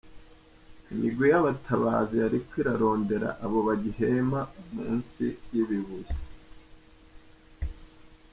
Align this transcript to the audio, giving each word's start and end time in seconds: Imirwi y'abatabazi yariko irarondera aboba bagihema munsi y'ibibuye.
Imirwi 0.91 1.25
y'abatabazi 1.33 2.13
yariko 2.21 2.53
irarondera 2.61 3.29
aboba 3.45 3.63
bagihema 3.67 4.39
munsi 4.73 5.25
y'ibibuye. 5.53 6.11